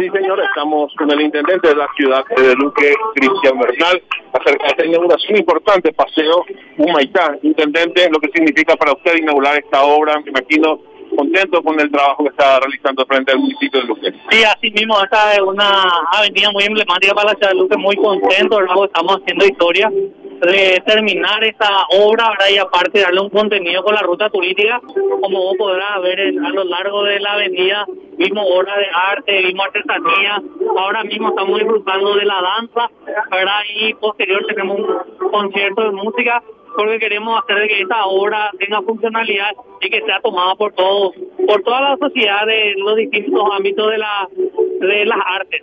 [0.00, 4.70] Sí, señor, estamos con el intendente de la ciudad de Luque, Cristian Bernal, acerca de
[4.70, 6.42] esta inauguración importante, Paseo
[6.78, 7.36] Humaitá.
[7.42, 10.80] Intendente, lo que significa para usted inaugurar esta obra, me imagino
[11.14, 14.12] contento con el trabajo que está realizando frente al municipio de Luque.
[14.30, 15.82] Sí, así mismo, esta es una
[16.16, 18.76] avenida muy emblemática para la ciudad de Luque, muy contento, ¿verdad?
[18.86, 19.92] estamos haciendo historia
[20.40, 22.46] de terminar esta obra ¿verdad?
[22.52, 24.80] y aparte darle un contenido con la ruta turística,
[25.20, 27.86] como vos podrás ver a lo largo de la avenida,
[28.16, 30.42] mismo obra de arte, mismo artesanía,
[30.78, 32.90] ahora mismo estamos disfrutando de la danza,
[33.30, 33.60] ¿verdad?
[33.74, 36.42] y posterior tenemos un concierto de música
[36.76, 39.50] porque queremos hacer que esta obra tenga funcionalidad
[39.80, 41.14] y que sea tomada por todos,
[41.46, 44.28] por toda la sociedad de los distintos ámbitos de la
[44.80, 45.62] de las artes.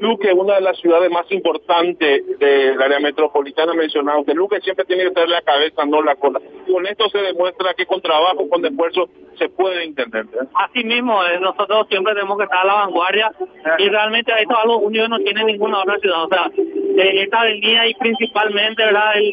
[0.00, 5.04] Luque, una de las ciudades más importantes del área metropolitana, mencionado que Luque siempre tiene
[5.04, 6.40] que tener la cabeza, no la cola.
[6.70, 10.26] Con esto se demuestra que con trabajo, con esfuerzo, se puede entender.
[10.54, 13.32] Así mismo, eh, nosotros siempre tenemos que estar a la vanguardia
[13.78, 16.24] y realmente esto es algo no tiene ninguna otra ciudad.
[16.24, 16.28] O
[16.98, 19.32] esta avenida y principalmente verdad el,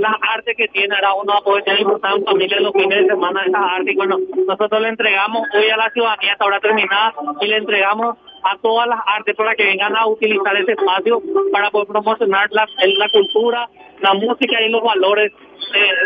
[0.00, 3.06] las artes que tiene ahora uno va a poder disfrutar en familia los fines de
[3.06, 6.60] semana de esas artes y bueno nosotros le entregamos hoy a la ciudadanía esta hora
[6.60, 11.22] terminada y le entregamos a todas las artes para que vengan a utilizar ese espacio
[11.52, 12.66] para poder promocionar la,
[12.98, 13.68] la cultura,
[14.00, 15.32] la música y los valores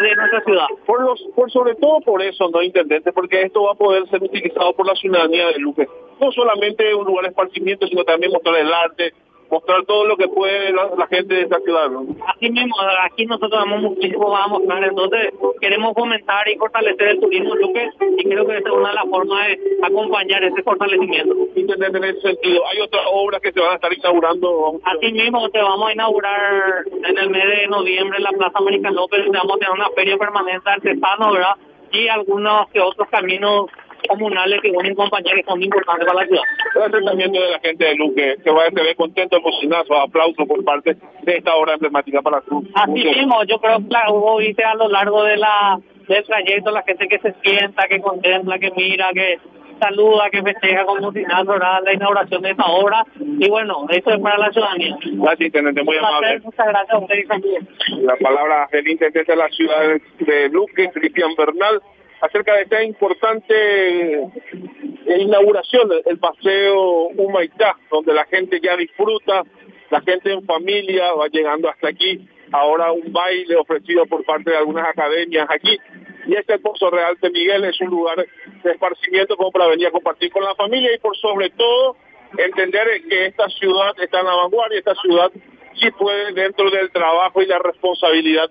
[0.02, 0.66] de, nuestra ciudad.
[0.86, 3.12] Por, los, por sobre todo por eso, ¿no, Intendente?
[3.12, 5.86] Porque esto va a poder ser utilizado por la ciudadanía de Luque.
[6.20, 9.12] No solamente un lugar de esparcimiento, sino también mostrar el arte,
[9.50, 11.88] mostrar todo lo que puede la, gente de esta ciudad.
[12.26, 17.20] Así mismo, aquí nosotros damos muchísimo vamos a mostrar, entonces queremos fomentar y fortalecer el
[17.20, 21.34] turismo Luque y creo que esa es una de las formas de acompañar ese fortalecimiento.
[21.54, 24.80] En ese sentido, hay otras obras que se van a estar inaugurando.
[24.84, 28.90] Así mismo, te vamos a inaugurar en el mes de noviembre en la Plaza América
[28.90, 31.54] López, vamos a tener una feria permanente artesano, ¿verdad?
[31.92, 33.66] Y algunos que otros caminos
[34.08, 36.42] comunales que van a acompañar que son importantes para la ciudad.
[36.84, 40.64] El tratamiento de la gente de Luque, que va a estar contento, bocinazo, aplauso por
[40.64, 42.66] parte de esta obra emblemática para la cruz.
[42.74, 45.78] Así mismo, yo creo que hubo, viste, a lo largo de la
[46.08, 49.38] del trayecto, la gente que se sienta, que contempla, que mira, que
[49.80, 53.04] saluda, que festeja con bocinazo la inauguración de esta obra.
[53.18, 54.96] Y bueno, eso es para la ciudadanía.
[55.02, 56.40] Gracias, intendente, muy amable.
[56.40, 57.68] Muchas gracias a usted también.
[58.02, 61.80] La palabra del intendente de la ciudad de Luque, Cristian Bernal
[62.20, 69.42] acerca de esta importante eh, inauguración del paseo Humaitá, donde la gente ya disfruta,
[69.90, 72.26] la gente en familia va llegando hasta aquí.
[72.52, 75.78] Ahora un baile ofrecido por parte de algunas academias aquí.
[76.26, 78.16] Y este Pozo Real de Miguel es un lugar
[78.62, 81.96] de esparcimiento como para venir a compartir con la familia y por sobre todo
[82.38, 85.30] entender que esta ciudad está en la vanguardia, esta ciudad
[85.74, 88.50] sí puede dentro del trabajo y la responsabilidad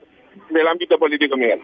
[0.50, 1.62] del ámbito político, Miguel.